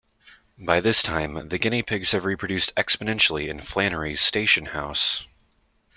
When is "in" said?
3.49-3.59